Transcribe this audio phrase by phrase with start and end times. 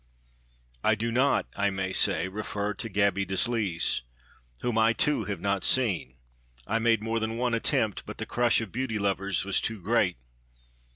[0.83, 4.01] (I do not, I may say, refer to Gaby Deslys,
[4.61, 6.15] whom I, too, have not seen.
[6.65, 10.17] I made more than one attempt, but the crush of beauty lovers was too great.)